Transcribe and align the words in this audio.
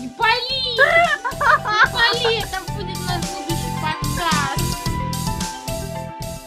Не 0.00 0.08
пали! 0.08 0.30
Не 0.64 0.78
пали! 1.92 2.38
Это 2.38 2.72
будет 2.72 2.96
наш 3.06 3.20
будущий 3.34 3.72
подкаст! 3.82 4.64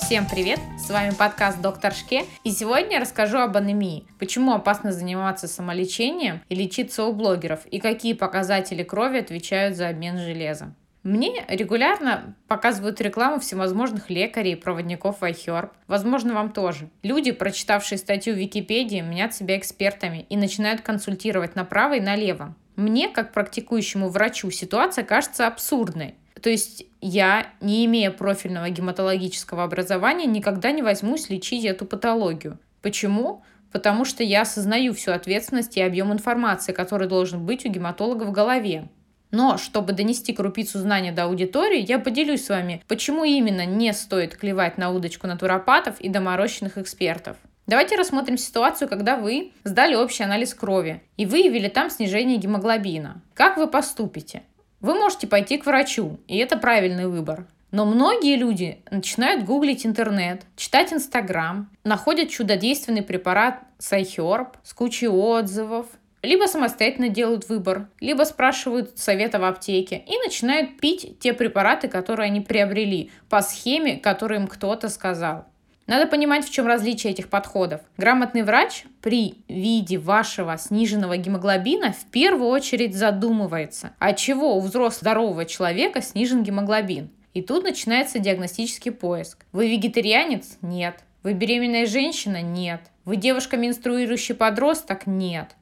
Всем 0.00 0.26
привет! 0.26 0.58
С 0.78 0.88
вами 0.88 1.10
подкаст 1.10 1.60
Доктор 1.60 1.92
Шке. 1.92 2.24
И 2.44 2.50
сегодня 2.50 2.92
я 2.94 3.00
расскажу 3.00 3.36
об 3.40 3.54
анемии. 3.58 4.06
Почему 4.18 4.54
опасно 4.54 4.90
заниматься 4.90 5.48
самолечением 5.48 6.40
и 6.48 6.54
лечиться 6.54 7.04
у 7.04 7.12
блогеров. 7.12 7.66
И 7.66 7.78
какие 7.78 8.14
показатели 8.14 8.82
крови 8.82 9.18
отвечают 9.18 9.76
за 9.76 9.88
обмен 9.90 10.16
железа. 10.16 10.74
Мне 11.02 11.44
регулярно 11.48 12.34
показывают 12.48 13.02
рекламу 13.02 13.38
всевозможных 13.38 14.08
лекарей 14.08 14.56
проводников 14.56 15.22
iHerb. 15.22 15.72
Возможно, 15.88 16.32
вам 16.32 16.52
тоже. 16.52 16.88
Люди, 17.02 17.32
прочитавшие 17.32 17.98
статью 17.98 18.32
в 18.32 18.38
Википедии, 18.38 19.02
мнят 19.02 19.34
себя 19.34 19.58
экспертами 19.58 20.24
и 20.30 20.38
начинают 20.38 20.80
консультировать 20.80 21.54
направо 21.54 21.96
и 21.96 22.00
налево. 22.00 22.54
Мне, 22.76 23.08
как 23.08 23.32
практикующему 23.32 24.08
врачу, 24.08 24.50
ситуация 24.50 25.04
кажется 25.04 25.46
абсурдной. 25.46 26.14
То 26.40 26.50
есть 26.50 26.84
я, 27.00 27.46
не 27.60 27.84
имея 27.84 28.10
профильного 28.10 28.68
гематологического 28.68 29.62
образования, 29.64 30.26
никогда 30.26 30.72
не 30.72 30.82
возьмусь 30.82 31.30
лечить 31.30 31.64
эту 31.64 31.84
патологию. 31.84 32.58
Почему? 32.80 33.44
Потому 33.70 34.04
что 34.04 34.22
я 34.22 34.42
осознаю 34.42 34.92
всю 34.92 35.12
ответственность 35.12 35.76
и 35.76 35.82
объем 35.82 36.12
информации, 36.12 36.72
который 36.72 37.08
должен 37.08 37.44
быть 37.46 37.64
у 37.64 37.68
гематолога 37.68 38.24
в 38.24 38.32
голове. 38.32 38.88
Но 39.30 39.56
чтобы 39.56 39.92
донести 39.94 40.34
крупицу 40.34 40.78
знания 40.78 41.10
до 41.10 41.24
аудитории, 41.24 41.80
я 41.80 41.98
поделюсь 41.98 42.44
с 42.44 42.50
вами, 42.50 42.82
почему 42.86 43.24
именно 43.24 43.64
не 43.64 43.92
стоит 43.94 44.36
клевать 44.36 44.76
на 44.76 44.90
удочку 44.90 45.26
натуропатов 45.26 46.00
и 46.00 46.08
доморощенных 46.08 46.76
экспертов. 46.76 47.36
Давайте 47.66 47.96
рассмотрим 47.96 48.36
ситуацию, 48.36 48.88
когда 48.88 49.16
вы 49.16 49.52
сдали 49.62 49.94
общий 49.94 50.24
анализ 50.24 50.52
крови 50.52 51.02
и 51.16 51.26
выявили 51.26 51.68
там 51.68 51.90
снижение 51.90 52.36
гемоглобина. 52.36 53.22
Как 53.34 53.56
вы 53.56 53.68
поступите? 53.68 54.42
Вы 54.80 54.94
можете 54.94 55.28
пойти 55.28 55.58
к 55.58 55.66
врачу, 55.66 56.18
и 56.26 56.38
это 56.38 56.58
правильный 56.58 57.06
выбор. 57.06 57.46
Но 57.70 57.86
многие 57.86 58.36
люди 58.36 58.82
начинают 58.90 59.44
гуглить 59.44 59.86
интернет, 59.86 60.42
читать 60.56 60.92
Инстаграм, 60.92 61.70
находят 61.84 62.28
чудодейственный 62.28 63.02
препарат 63.02 63.60
Сайхерб 63.78 64.56
с 64.64 64.74
кучей 64.74 65.08
отзывов, 65.08 65.86
либо 66.22 66.46
самостоятельно 66.46 67.08
делают 67.08 67.48
выбор, 67.48 67.88
либо 68.00 68.24
спрашивают 68.24 68.98
совета 68.98 69.38
в 69.38 69.44
аптеке 69.44 70.02
и 70.06 70.18
начинают 70.18 70.78
пить 70.78 71.18
те 71.20 71.32
препараты, 71.32 71.88
которые 71.88 72.26
они 72.26 72.40
приобрели 72.40 73.10
по 73.28 73.40
схеме, 73.40 73.96
которую 73.96 74.40
им 74.40 74.46
кто-то 74.48 74.88
сказал. 74.88 75.46
Надо 75.86 76.06
понимать, 76.06 76.46
в 76.46 76.50
чем 76.50 76.66
различие 76.66 77.12
этих 77.12 77.28
подходов. 77.28 77.80
Грамотный 77.96 78.42
врач 78.42 78.84
при 79.00 79.42
виде 79.48 79.98
вашего 79.98 80.56
сниженного 80.56 81.16
гемоглобина 81.16 81.92
в 81.92 82.04
первую 82.10 82.50
очередь 82.50 82.94
задумывается, 82.94 83.92
от 83.98 84.16
чего 84.16 84.56
у 84.56 84.60
взрослого 84.60 84.90
здорового 84.90 85.44
человека 85.44 86.00
снижен 86.00 86.42
гемоглобин. 86.42 87.10
И 87.34 87.42
тут 87.42 87.64
начинается 87.64 88.18
диагностический 88.18 88.92
поиск. 88.92 89.44
Вы 89.52 89.70
вегетарианец? 89.70 90.58
Нет. 90.62 91.00
Вы 91.22 91.32
беременная 91.32 91.86
женщина? 91.86 92.42
Нет. 92.42 92.80
Вы 93.04 93.16
девушка 93.16 93.56
менструирующий 93.56 94.34
подросток? 94.34 95.06
Нет. 95.06 95.56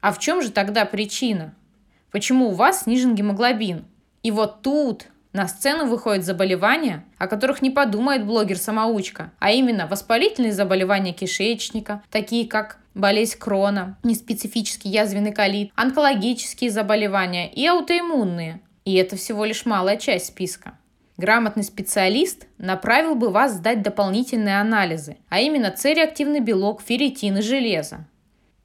А 0.00 0.12
в 0.12 0.18
чем 0.18 0.42
же 0.42 0.50
тогда 0.50 0.84
причина? 0.84 1.54
Почему 2.10 2.48
у 2.48 2.54
вас 2.54 2.82
снижен 2.82 3.14
гемоглобин? 3.14 3.84
И 4.22 4.30
вот 4.30 4.62
тут 4.62 5.06
на 5.38 5.46
сцену 5.46 5.86
выходят 5.86 6.24
заболевания, 6.24 7.04
о 7.16 7.28
которых 7.28 7.62
не 7.62 7.70
подумает 7.70 8.26
блогер-самоучка, 8.26 9.30
а 9.38 9.52
именно 9.52 9.86
воспалительные 9.86 10.52
заболевания 10.52 11.12
кишечника, 11.12 12.02
такие 12.10 12.48
как 12.48 12.78
болезнь 12.94 13.38
Крона, 13.38 13.96
неспецифический 14.02 14.90
язвенный 14.90 15.32
колит, 15.32 15.70
онкологические 15.76 16.72
заболевания 16.72 17.48
и 17.52 17.64
аутоиммунные. 17.68 18.60
И 18.84 18.94
это 18.94 19.14
всего 19.14 19.44
лишь 19.44 19.64
малая 19.64 19.96
часть 19.96 20.26
списка. 20.26 20.76
Грамотный 21.16 21.62
специалист 21.62 22.46
направил 22.58 23.14
бы 23.14 23.30
вас 23.30 23.54
сдать 23.54 23.82
дополнительные 23.82 24.60
анализы, 24.60 25.18
а 25.28 25.38
именно 25.38 25.72
С-реактивный 25.76 26.40
белок, 26.40 26.82
ферритин 26.82 27.36
и 27.36 27.42
железо. 27.42 28.08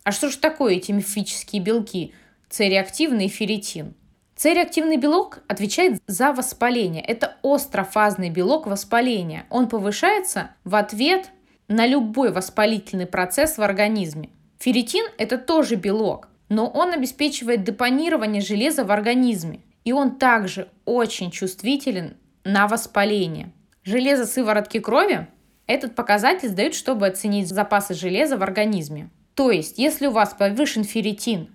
А 0.03 0.12
что 0.12 0.30
же 0.30 0.38
такое 0.40 0.75
эти 0.78 0.92
мифические 0.92 1.62
белки 1.62 2.16
С-реактивный 2.50 3.28
и 3.28 3.30
ферритин? 3.30 3.94
С-реактивный 4.36 4.98
белок 4.98 5.40
отвечает 5.48 6.02
за 6.08 6.34
воспаление. 6.34 7.04
Это 7.04 7.38
острофазный 7.44 8.30
белок 8.30 8.66
воспаления. 8.66 9.46
Он 9.50 9.70
повышается 9.70 10.52
в 10.64 10.76
ответ 10.76 11.30
на 11.68 11.86
любой 11.86 12.32
воспалительный 12.32 13.06
процесс 13.06 13.58
в 13.58 13.62
организме. 13.62 14.30
Ферритин– 14.60 15.06
это 15.18 15.38
тоже 15.38 15.76
белок, 15.76 16.30
но 16.50 16.68
он 16.68 16.94
обеспечивает 16.94 17.64
депонирование 17.64 18.42
железа 18.42 18.84
в 18.86 18.92
организме. 18.92 19.62
И 19.84 19.92
он 19.92 20.18
также 20.18 20.70
очень 20.86 21.32
чувствителен 21.32 22.16
на 22.44 22.68
воспаление. 22.68 23.52
Железо 23.84 24.26
сыворотки 24.26 24.80
крови 24.80 25.28
этот 25.68 25.96
показатель 25.96 26.50
сдают, 26.50 26.76
чтобы 26.76 27.08
оценить 27.08 27.50
запасы 27.50 27.94
железа 27.94 28.38
в 28.38 28.44
организме. 28.44 29.10
То 29.34 29.52
есть, 29.52 29.78
если 29.78 30.08
у 30.08 30.12
вас 30.12 30.34
повышен 30.38 30.84
ферритин 30.84 31.50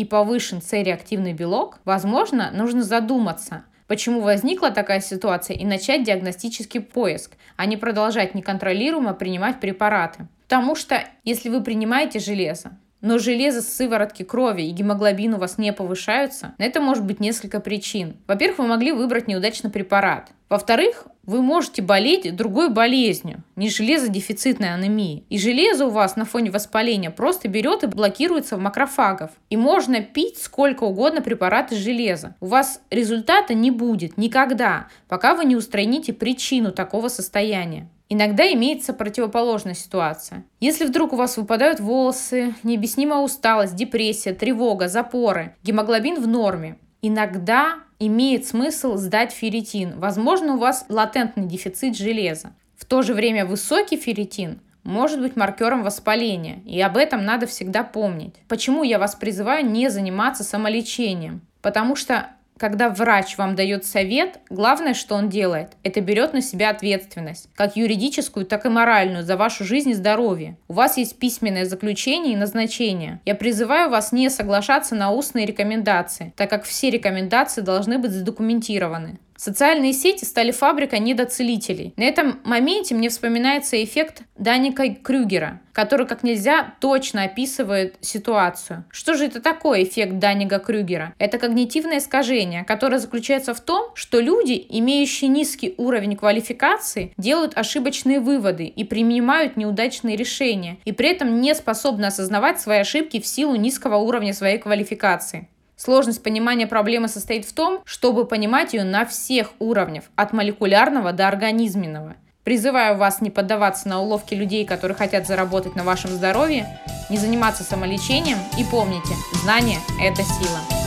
и 0.00 0.04
повышен 0.06 0.62
С-реактивный 0.62 1.34
белок, 1.34 1.78
возможно, 1.84 2.50
нужно 2.52 2.82
задуматься, 2.82 3.64
почему 3.86 4.22
возникла 4.22 4.70
такая 4.70 5.00
ситуация 5.00 5.56
и 5.56 5.66
начать 5.66 6.04
диагностический 6.04 6.80
поиск, 6.80 7.32
а 7.56 7.66
не 7.66 7.76
продолжать 7.76 8.34
неконтролируемо 8.34 9.12
принимать 9.12 9.60
препараты. 9.60 10.26
Потому 10.44 10.74
что 10.74 11.04
если 11.22 11.50
вы 11.50 11.62
принимаете 11.62 12.18
железо, 12.18 12.78
но 13.02 13.18
железо 13.18 13.60
с 13.60 13.68
сыворотки 13.68 14.22
крови 14.22 14.62
и 14.62 14.70
гемоглобин 14.70 15.34
у 15.34 15.38
вас 15.38 15.58
не 15.58 15.72
повышаются, 15.72 16.54
на 16.56 16.64
это 16.64 16.80
может 16.80 17.04
быть 17.04 17.20
несколько 17.20 17.60
причин. 17.60 18.16
Во-первых, 18.26 18.58
вы 18.60 18.66
могли 18.68 18.92
выбрать 18.92 19.28
неудачный 19.28 19.70
препарат. 19.70 20.30
Во-вторых, 20.50 21.06
вы 21.22 21.42
можете 21.42 21.80
болеть 21.80 22.34
другой 22.34 22.70
болезнью, 22.70 23.44
не 23.54 23.70
железодефицитной 23.70 24.74
анемией. 24.74 25.24
И 25.28 25.38
железо 25.38 25.86
у 25.86 25.90
вас 25.90 26.16
на 26.16 26.24
фоне 26.24 26.50
воспаления 26.50 27.12
просто 27.12 27.46
берет 27.46 27.84
и 27.84 27.86
блокируется 27.86 28.56
в 28.56 28.60
макрофагов. 28.60 29.30
И 29.48 29.56
можно 29.56 30.00
пить 30.00 30.38
сколько 30.38 30.82
угодно 30.82 31.22
препараты 31.22 31.76
железа. 31.76 32.34
У 32.40 32.46
вас 32.46 32.82
результата 32.90 33.54
не 33.54 33.70
будет 33.70 34.18
никогда, 34.18 34.88
пока 35.08 35.36
вы 35.36 35.44
не 35.44 35.54
устраните 35.54 36.12
причину 36.12 36.72
такого 36.72 37.06
состояния. 37.06 37.88
Иногда 38.08 38.52
имеется 38.52 38.92
противоположная 38.92 39.74
ситуация. 39.74 40.44
Если 40.58 40.84
вдруг 40.84 41.12
у 41.12 41.16
вас 41.16 41.36
выпадают 41.36 41.78
волосы, 41.78 42.56
необъяснимая 42.64 43.20
усталость, 43.20 43.76
депрессия, 43.76 44.34
тревога, 44.34 44.88
запоры, 44.88 45.54
гемоглобин 45.62 46.20
в 46.20 46.26
норме, 46.26 46.76
иногда 47.02 47.76
имеет 48.00 48.46
смысл 48.46 48.96
сдать 48.96 49.30
ферритин. 49.32 50.00
Возможно, 50.00 50.54
у 50.54 50.58
вас 50.58 50.86
латентный 50.88 51.46
дефицит 51.46 51.96
железа. 51.96 52.54
В 52.76 52.86
то 52.86 53.02
же 53.02 53.14
время 53.14 53.46
высокий 53.46 53.98
ферритин 53.98 54.60
может 54.82 55.20
быть 55.20 55.36
маркером 55.36 55.82
воспаления, 55.82 56.62
и 56.64 56.80
об 56.80 56.96
этом 56.96 57.24
надо 57.24 57.46
всегда 57.46 57.84
помнить. 57.84 58.34
Почему 58.48 58.82
я 58.82 58.98
вас 58.98 59.14
призываю 59.14 59.66
не 59.66 59.90
заниматься 59.90 60.42
самолечением? 60.42 61.42
Потому 61.60 61.94
что 61.94 62.30
когда 62.60 62.90
врач 62.90 63.38
вам 63.38 63.56
дает 63.56 63.86
совет, 63.86 64.38
главное, 64.50 64.92
что 64.92 65.14
он 65.14 65.30
делает, 65.30 65.72
это 65.82 66.02
берет 66.02 66.34
на 66.34 66.42
себя 66.42 66.68
ответственность, 66.68 67.48
как 67.54 67.74
юридическую, 67.74 68.44
так 68.44 68.66
и 68.66 68.68
моральную, 68.68 69.24
за 69.24 69.38
вашу 69.38 69.64
жизнь 69.64 69.90
и 69.90 69.94
здоровье. 69.94 70.58
У 70.68 70.74
вас 70.74 70.98
есть 70.98 71.18
письменное 71.18 71.64
заключение 71.64 72.34
и 72.34 72.36
назначение. 72.36 73.20
Я 73.24 73.34
призываю 73.34 73.88
вас 73.88 74.12
не 74.12 74.28
соглашаться 74.28 74.94
на 74.94 75.10
устные 75.10 75.46
рекомендации, 75.46 76.34
так 76.36 76.50
как 76.50 76.64
все 76.64 76.90
рекомендации 76.90 77.62
должны 77.62 77.98
быть 77.98 78.12
задокументированы. 78.12 79.18
Социальные 79.42 79.94
сети 79.94 80.26
стали 80.26 80.50
фабрикой 80.50 80.98
недоцелителей. 80.98 81.94
На 81.96 82.02
этом 82.02 82.40
моменте 82.44 82.94
мне 82.94 83.08
вспоминается 83.08 83.82
эффект 83.82 84.24
Даника 84.36 84.94
Крюгера, 84.94 85.62
который 85.72 86.06
как 86.06 86.22
нельзя 86.22 86.74
точно 86.78 87.22
описывает 87.22 87.96
ситуацию. 88.02 88.84
Что 88.90 89.14
же 89.14 89.24
это 89.24 89.40
такое 89.40 89.84
эффект 89.84 90.18
Данига 90.18 90.58
Крюгера? 90.58 91.14
Это 91.18 91.38
когнитивное 91.38 92.00
искажение, 92.00 92.64
которое 92.64 92.98
заключается 92.98 93.54
в 93.54 93.60
том, 93.60 93.92
что 93.94 94.20
люди, 94.20 94.62
имеющие 94.68 95.28
низкий 95.30 95.74
уровень 95.78 96.16
квалификации, 96.16 97.14
делают 97.16 97.56
ошибочные 97.56 98.20
выводы 98.20 98.66
и 98.66 98.84
принимают 98.84 99.56
неудачные 99.56 100.16
решения, 100.16 100.76
и 100.84 100.92
при 100.92 101.08
этом 101.08 101.40
не 101.40 101.54
способны 101.54 102.04
осознавать 102.04 102.60
свои 102.60 102.80
ошибки 102.80 103.18
в 103.18 103.26
силу 103.26 103.54
низкого 103.54 103.96
уровня 103.96 104.34
своей 104.34 104.58
квалификации. 104.58 105.48
Сложность 105.82 106.22
понимания 106.22 106.66
проблемы 106.66 107.08
состоит 107.08 107.46
в 107.46 107.54
том, 107.54 107.80
чтобы 107.86 108.26
понимать 108.26 108.74
ее 108.74 108.84
на 108.84 109.06
всех 109.06 109.52
уровнях, 109.60 110.04
от 110.14 110.34
молекулярного 110.34 111.14
до 111.14 111.26
организменного. 111.26 112.16
Призываю 112.44 112.98
вас 112.98 113.22
не 113.22 113.30
поддаваться 113.30 113.88
на 113.88 114.02
уловки 114.02 114.34
людей, 114.34 114.66
которые 114.66 114.94
хотят 114.94 115.26
заработать 115.26 115.76
на 115.76 115.84
вашем 115.84 116.10
здоровье, 116.10 116.66
не 117.08 117.16
заниматься 117.16 117.64
самолечением 117.64 118.36
и 118.58 118.64
помните, 118.64 119.14
знание– 119.42 119.78
это 120.02 120.22
сила. 120.22 120.79